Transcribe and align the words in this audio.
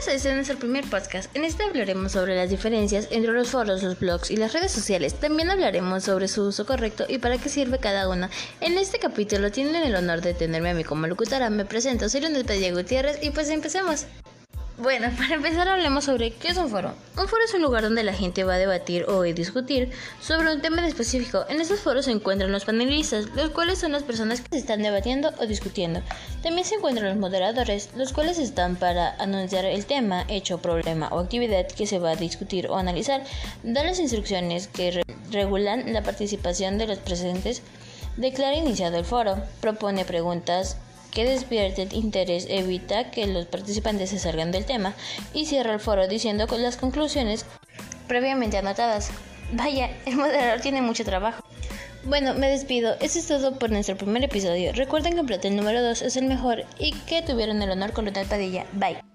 Bienvenidos 0.00 0.24
a 0.24 0.28
este 0.28 0.34
nuestro 0.34 0.58
primer 0.58 0.88
podcast. 0.88 1.36
En 1.36 1.44
este 1.44 1.62
hablaremos 1.62 2.12
sobre 2.12 2.34
las 2.34 2.48
diferencias 2.48 3.08
entre 3.10 3.32
los 3.32 3.50
foros, 3.50 3.82
los 3.82 3.98
blogs 3.98 4.30
y 4.30 4.36
las 4.36 4.54
redes 4.54 4.72
sociales. 4.72 5.12
También 5.12 5.50
hablaremos 5.50 6.04
sobre 6.04 6.26
su 6.26 6.44
uso 6.44 6.64
correcto 6.64 7.04
y 7.06 7.18
para 7.18 7.36
qué 7.36 7.50
sirve 7.50 7.80
cada 7.80 8.08
una. 8.08 8.30
En 8.62 8.78
este 8.78 8.98
capítulo 8.98 9.52
tienen 9.52 9.74
el 9.74 9.94
honor 9.94 10.22
de 10.22 10.32
tenerme 10.32 10.70
a 10.70 10.74
mí 10.74 10.84
como 10.84 11.06
locutora. 11.06 11.50
Me 11.50 11.66
presento, 11.66 12.08
soy 12.08 12.22
Leonel 12.22 12.46
Padilla 12.46 12.72
Gutiérrez 12.72 13.18
y 13.22 13.28
pues 13.28 13.50
empecemos. 13.50 14.06
Bueno, 14.82 15.10
para 15.18 15.34
empezar 15.34 15.68
hablemos 15.68 16.04
sobre 16.04 16.32
qué 16.32 16.48
es 16.48 16.56
un 16.56 16.70
foro. 16.70 16.94
Un 17.18 17.28
foro 17.28 17.44
es 17.44 17.52
un 17.52 17.60
lugar 17.60 17.82
donde 17.82 18.02
la 18.02 18.14
gente 18.14 18.44
va 18.44 18.54
a 18.54 18.58
debatir 18.58 19.04
o 19.08 19.22
discutir 19.22 19.90
sobre 20.22 20.52
un 20.52 20.62
tema 20.62 20.86
específico. 20.86 21.44
En 21.50 21.60
estos 21.60 21.80
foros 21.80 22.06
se 22.06 22.12
encuentran 22.12 22.50
los 22.50 22.64
panelistas, 22.64 23.26
los 23.34 23.50
cuales 23.50 23.78
son 23.78 23.92
las 23.92 24.04
personas 24.04 24.40
que 24.40 24.48
se 24.52 24.58
están 24.58 24.82
debatiendo 24.82 25.32
o 25.38 25.46
discutiendo. 25.46 26.00
También 26.42 26.66
se 26.66 26.76
encuentran 26.76 27.08
los 27.08 27.18
moderadores, 27.18 27.90
los 27.94 28.14
cuales 28.14 28.38
están 28.38 28.76
para 28.76 29.14
anunciar 29.16 29.66
el 29.66 29.84
tema, 29.84 30.24
hecho, 30.28 30.58
problema 30.58 31.08
o 31.08 31.18
actividad 31.18 31.66
que 31.66 31.86
se 31.86 31.98
va 31.98 32.12
a 32.12 32.16
discutir 32.16 32.68
o 32.68 32.76
analizar, 32.76 33.22
dar 33.62 33.84
las 33.84 33.98
instrucciones 33.98 34.68
que 34.68 35.02
regulan 35.30 35.92
la 35.92 36.02
participación 36.02 36.78
de 36.78 36.86
los 36.86 36.98
presentes, 36.98 37.62
declara 38.16 38.56
iniciado 38.56 38.96
el 38.96 39.04
foro, 39.04 39.36
propone 39.60 40.06
preguntas 40.06 40.78
que 41.10 41.24
despierte 41.24 41.88
interés 41.92 42.46
evita 42.48 43.10
que 43.10 43.26
los 43.26 43.46
participantes 43.46 44.10
se 44.10 44.18
salgan 44.18 44.52
del 44.52 44.64
tema 44.64 44.94
y 45.34 45.46
cierra 45.46 45.74
el 45.74 45.80
foro 45.80 46.08
diciendo 46.08 46.46
con 46.46 46.62
las 46.62 46.76
conclusiones 46.76 47.44
previamente 48.06 48.58
anotadas. 48.58 49.10
Vaya, 49.52 49.90
el 50.06 50.16
moderador 50.16 50.60
tiene 50.60 50.82
mucho 50.82 51.04
trabajo. 51.04 51.42
Bueno, 52.04 52.34
me 52.34 52.48
despido. 52.48 52.96
Eso 53.00 53.18
es 53.18 53.28
todo 53.28 53.58
por 53.58 53.70
nuestro 53.70 53.96
primer 53.96 54.24
episodio. 54.24 54.72
Recuerden 54.72 55.14
que 55.14 55.48
el 55.48 55.56
número 55.56 55.82
2 55.82 56.02
es 56.02 56.16
el 56.16 56.24
mejor 56.24 56.64
y 56.78 56.92
que 56.92 57.22
tuvieron 57.22 57.60
el 57.62 57.70
honor 57.70 57.92
con 57.92 58.06
Ronald 58.06 58.28
Padilla. 58.28 58.66
Bye. 58.72 59.09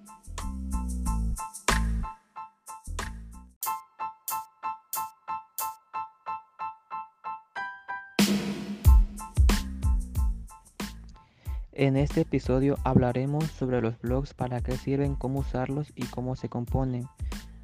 En 11.78 11.98
este 11.98 12.22
episodio 12.22 12.78
hablaremos 12.86 13.44
sobre 13.52 13.82
los 13.82 14.00
blogs, 14.00 14.34
para 14.34 14.62
qué 14.62 14.78
sirven, 14.78 15.16
cómo 15.16 15.40
usarlos 15.40 15.92
y 15.94 16.06
cómo 16.06 16.38
se 16.38 16.48
componen. 16.48 17.06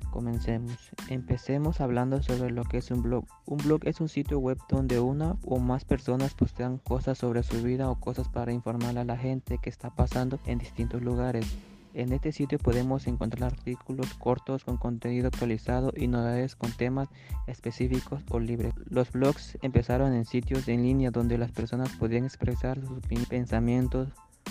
Comencemos. 0.09 0.92
Empecemos 1.08 1.80
hablando 1.80 2.22
sobre 2.22 2.52
lo 2.52 2.66
que 2.66 2.80
es 2.80 2.92
un 2.92 3.04
blog. 3.04 3.23
Un 3.45 3.59
blog 3.59 3.80
es 3.86 4.02
un 4.02 4.09
sitio 4.09 4.38
web 4.39 4.58
donde 4.67 5.00
una 5.00 5.38
o 5.45 5.59
más 5.59 5.86
personas 5.86 6.34
postean 6.34 6.78
cosas 6.78 7.20
sobre 7.20 7.42
su 7.42 7.64
vida 7.64 7.89
o 7.89 8.02
cosas 8.02 8.28
para 8.28 8.52
informar 8.52 8.98
a 8.98 9.06
la 9.06 9.16
gente 9.16 9.59
que 9.59 9.70
está 9.70 9.92
pasando 9.92 10.39
en 10.45 10.58
distintos 10.59 11.02
lugares. 11.02 11.45
En 11.94 12.14
este 12.14 12.31
sitio 12.31 12.58
podemos 12.58 13.06
encontrar 13.08 13.52
artículos 13.52 14.14
cortos 14.14 14.64
con 14.64 14.78
contenido 14.78 15.28
actualizado 15.28 15.92
y 15.95 16.08
novedades 16.08 16.56
con 16.56 16.72
temas 16.72 17.09
específicos 17.48 18.23
o 18.30 18.39
libres. 18.39 18.73
Los 18.89 19.11
blogs 19.11 19.58
empezaron 19.61 20.14
en 20.14 20.23
sitios 20.23 20.70
en 20.70 20.83
línea 20.83 21.11
donde 21.11 21.38
las 21.38 21.52
personas 21.52 21.89
podían 21.98 22.23
expresar 22.23 22.80
sus 22.80 23.02
pensamientos, 23.28 24.08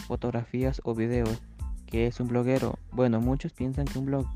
fotografías 0.06 0.82
o 0.84 0.94
videos. 0.94 1.40
¿Qué 1.86 2.06
es 2.06 2.20
un 2.20 2.28
bloguero? 2.28 2.78
Bueno, 2.92 3.20
muchos 3.20 3.52
piensan 3.52 3.86
que 3.86 3.98
un 3.98 4.06
blog 4.06 4.26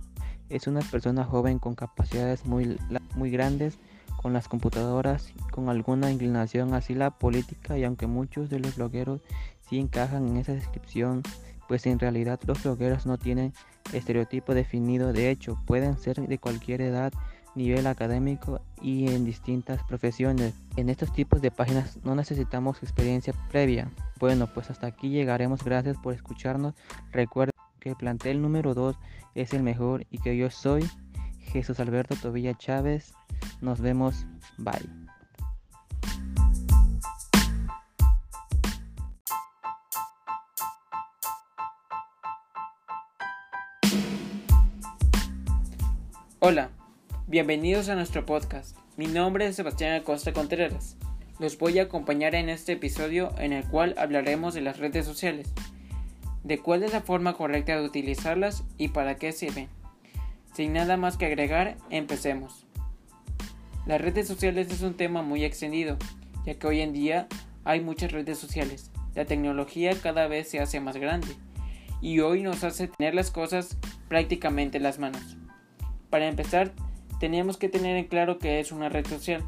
es 0.49 0.67
una 0.67 0.81
persona 0.81 1.25
joven 1.25 1.59
con 1.59 1.75
capacidades 1.75 2.47
muy, 2.47 2.79
muy 3.17 3.31
grandes 3.31 3.79
con 4.17 4.33
las 4.33 4.49
computadoras, 4.49 5.35
con 5.51 5.69
alguna 5.69 6.11
inclinación 6.11 6.73
hacia 6.73 6.97
la 6.97 7.11
política 7.11 7.77
y 7.77 7.85
aunque 7.85 8.07
muchos 8.07 8.49
de 8.49 8.59
los 8.59 8.77
blogueros 8.77 9.21
sí 9.69 9.79
encajan 9.79 10.27
en 10.27 10.39
esa 10.39 10.53
descripción, 10.53 11.23
pues 11.69 11.87
en 11.87 11.99
realidad 11.99 12.41
los 12.47 12.63
blogueros 12.63 13.07
no 13.07 13.19
tienen 13.19 13.53
estereotipo 13.93 14.55
definido, 14.55 15.13
de 15.13 15.31
hecho 15.31 15.59
pueden 15.67 15.99
ser 15.99 16.21
de 16.21 16.39
cualquier 16.39 16.81
edad, 16.81 17.13
nivel 17.55 17.87
académico 17.87 18.61
y 18.81 19.09
en 19.09 19.25
distintas 19.25 19.83
profesiones. 19.85 20.55
En 20.77 20.89
estos 20.89 21.13
tipos 21.13 21.41
de 21.41 21.51
páginas 21.51 21.99
no 22.05 22.15
necesitamos 22.15 22.83
experiencia 22.83 23.33
previa. 23.51 23.91
Bueno, 24.19 24.47
pues 24.53 24.71
hasta 24.71 24.87
aquí 24.87 25.09
llegaremos. 25.09 25.65
Gracias 25.65 25.97
por 25.99 26.15
escucharnos. 26.15 26.75
Recuerden 27.13 27.53
que 27.81 27.91
el 27.91 27.97
plantel 27.97 28.43
número 28.43 28.75
2 28.75 28.97
es 29.35 29.53
el 29.53 29.63
mejor 29.63 30.07
y 30.11 30.19
que 30.19 30.37
yo 30.37 30.51
soy 30.51 30.89
Jesús 31.41 31.81
Alberto 31.81 32.17
Tobilla 32.17 32.55
Chávez. 32.55 33.15
Nos 33.61 33.81
vemos. 33.81 34.27
Bye. 34.59 35.04
Hola, 46.47 46.69
bienvenidos 47.27 47.89
a 47.89 47.95
nuestro 47.95 48.27
podcast. 48.27 48.77
Mi 48.99 49.07
nombre 49.07 49.47
es 49.47 49.57
Sebastián 49.57 49.95
Acosta 49.95 50.35
Contreras. 50.35 50.99
Los 51.39 51.57
voy 51.57 51.79
a 51.79 51.85
acompañar 51.85 52.35
en 52.35 52.51
este 52.51 52.73
episodio 52.73 53.33
en 53.39 53.55
el 53.55 53.65
cual 53.65 53.95
hablaremos 53.97 54.53
de 54.53 54.61
las 54.61 54.79
redes 54.79 55.07
sociales, 55.07 55.55
de 56.43 56.59
cuál 56.59 56.83
es 56.83 56.93
la 56.93 57.01
forma 57.01 57.33
correcta 57.33 57.75
de 57.75 57.87
utilizarlas 57.87 58.63
y 58.77 58.89
para 58.89 59.17
qué 59.17 59.33
sirven. 59.33 59.71
Sin 60.53 60.75
nada 60.75 60.99
más 60.99 61.17
que 61.17 61.25
agregar, 61.25 61.79
empecemos. 61.89 62.67
Las 63.87 64.03
redes 64.03 64.29
sociales 64.29 64.71
es 64.71 64.83
un 64.83 64.99
tema 64.99 65.23
muy 65.23 65.45
extendido, 65.47 65.97
ya 66.45 66.59
que 66.59 66.67
hoy 66.67 66.83
en 66.83 66.93
día 66.93 67.27
hay 67.65 67.81
muchas 67.81 68.13
redes 68.13 68.37
sociales. 68.37 68.91
La 69.15 69.25
tecnología 69.25 69.95
cada 69.99 70.27
vez 70.27 70.51
se 70.51 70.61
hace 70.61 70.79
más 70.79 70.99
grande 70.99 71.35
y 72.03 72.21
hoy 72.21 72.43
nos 72.43 72.65
hace 72.65 72.89
tener 72.89 73.15
las 73.15 73.31
cosas 73.31 73.79
prácticamente 74.11 74.77
en 74.77 74.83
las 74.83 74.99
manos. 74.99 75.39
Para 76.15 76.29
empezar, 76.29 76.71
tenemos 77.19 77.57
que 77.57 77.69
tener 77.69 77.97
en 77.97 78.05
claro 78.05 78.39
qué 78.39 78.61
es 78.61 78.71
una 78.71 78.89
red 78.89 79.05
social. 79.05 79.43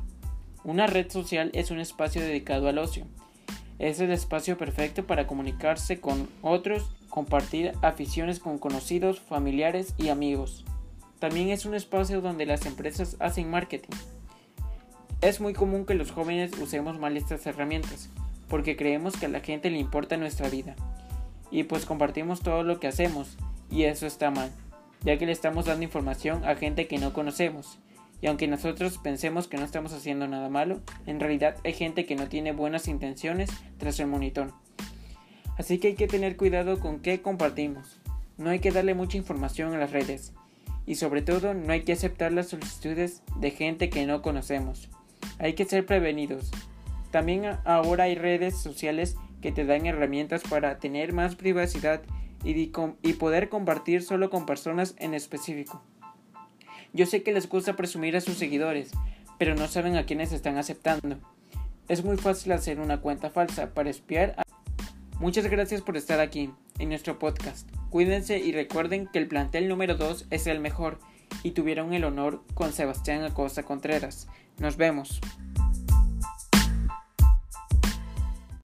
Una 0.65 0.89
red 0.89 1.09
social 1.09 1.53
es 1.55 1.71
un 1.71 1.79
espacio 1.79 2.21
dedicado 2.21 2.67
al 2.67 2.79
ocio. 2.79 3.07
Es 3.79 4.01
el 4.01 4.11
espacio 4.11 4.59
perfecto 4.59 5.07
para 5.07 5.29
comunicarse 5.29 6.01
con 6.01 6.29
otros, 6.43 6.91
compartir 7.09 7.71
aficiones 7.83 8.41
con 8.41 8.59
conocidos, 8.59 9.21
familiares 9.21 9.95
y 9.97 10.09
amigos. 10.09 10.65
También 11.21 11.51
es 11.51 11.67
un 11.67 11.75
espacio 11.77 12.21
donde 12.21 12.47
las 12.47 12.67
empresas 12.67 13.15
hacen 13.21 13.49
marketing. 13.49 13.95
Es 15.21 15.41
muy 15.41 15.53
común 15.53 15.87
que 15.87 15.95
los 15.95 16.11
jóvenes 16.11 16.51
usemos 16.61 16.99
mal 16.99 17.17
estas 17.17 17.47
herramientas, 17.47 18.11
porque 18.49 18.75
creemos 18.75 19.17
que 19.17 19.27
a 19.27 19.29
la 19.29 19.39
gente 19.39 19.71
le 19.71 19.79
importa 19.79 20.17
nuestra 20.17 20.49
vida. 20.49 20.75
Y 21.53 21.63
pues 21.63 21.87
compartimos 21.87 22.41
todo 22.41 22.65
lo 22.65 22.81
que 22.81 22.89
hacemos, 22.89 23.37
y 23.71 23.85
eso 23.85 24.09
está 24.09 24.33
mal 24.33 24.51
ya 25.07 25.17
que 25.19 25.25
le 25.25 25.31
estamos 25.31 25.67
dando 25.67 25.85
información 25.85 26.45
a 26.45 26.57
gente 26.57 26.89
que 26.89 26.99
no 26.99 27.13
conocemos. 27.13 27.79
Y 28.21 28.27
aunque 28.27 28.49
nosotros 28.49 28.99
pensemos 28.99 29.47
que 29.47 29.57
no 29.57 29.65
estamos 29.65 29.93
haciendo 29.93 30.27
nada 30.27 30.49
malo, 30.49 30.81
en 31.07 31.21
realidad 31.21 31.55
hay 31.65 31.75
gente 31.75 32.07
que 32.07 32.17
no 32.17 32.27
tiene 32.27 32.51
buenas 32.51 32.89
intenciones 32.89 33.49
tras 33.79 34.01
el 34.01 34.09
monitor. 34.09 34.53
Así 35.57 35.79
que 35.79 35.89
hay 35.89 35.95
que 35.95 36.09
tener 36.09 36.37
cuidado 36.37 36.81
con 36.81 36.99
qué 36.99 37.23
compartimos. 37.23 38.01
No 38.37 38.51
hay 38.51 38.59
que 38.59 38.73
darle 38.73 38.95
mucha 38.95 39.17
información 39.17 39.73
a 39.73 39.79
las 39.79 39.93
redes. 39.93 40.33
Y 40.87 40.97
sobre 40.97 41.23
todo 41.23 41.55
no 41.55 41.73
hay 41.73 41.83
que 41.83 41.93
aceptar 41.93 42.33
las 42.33 42.49
solicitudes 42.49 43.23
de 43.39 43.53
gente 43.53 43.91
que 43.91 44.07
no 44.07 44.23
conocemos. 44.23 44.89
Hay 45.39 45.53
que 45.53 45.67
ser 45.67 45.87
prevenidos. 45.87 46.51
También 47.13 47.45
ahora 47.65 48.05
hay 48.05 48.17
redes 48.17 48.59
sociales 48.59 49.17
que 49.41 49.53
te 49.53 49.65
dan 49.65 49.87
herramientas 49.87 50.43
para 50.43 50.81
tener 50.81 51.13
más 51.13 51.37
privacidad 51.37 52.03
y, 52.47 53.13
poder 53.15 53.49
compartir 53.49 54.03
solo 54.03 54.31
con 54.31 54.47
personas 54.47 54.95
en 54.99 55.15
específico. 55.15 55.83
Yo 56.93 57.07
sé 57.07 57.23
que 57.23 57.33
les 57.33 57.49
gusta 57.49 57.75
presumir 57.75 58.17
a 58.17 58.21
sus 58.21 58.39
seguidores, 58.39 58.93
pero 59.39 59.55
no 59.55 59.67
saben 59.67 59.97
a 59.97 60.07
quiénes 60.07 60.33
están 60.33 60.57
aceptando. 60.57 61.19
Es 61.89 62.05
muy 62.05 62.17
fácil 62.17 62.53
hacer 62.53 62.81
una 62.81 63.01
cuenta 63.01 63.31
falsa 63.31 63.75
para 63.75 63.91
espiar 63.91 64.35
a... 64.39 64.43
Muchas 65.19 65.47
gracias 65.49 65.83
por 65.83 65.97
estar 65.97 66.21
aquí 66.21 66.51
en 66.79 66.89
nuestro 66.89 67.19
podcast. 67.19 67.69
Cuídense 67.91 68.39
y 68.39 68.53
recuerden 68.53 69.09
que 69.09 69.19
el 69.19 69.29
plantel 69.29 69.69
número 69.69 69.97
2 69.97 70.27
es 70.31 70.47
el 70.47 70.61
mejor 70.61 71.01
y 71.43 71.53
tuvieron 71.53 71.93
el 71.95 72.05
honor 72.05 72.43
con 72.55 72.73
Sebastián 72.73 73.25
Acosta 73.25 73.63
Contreras. 73.63 74.29
Nos 74.59 74.77
vemos. 74.77 75.21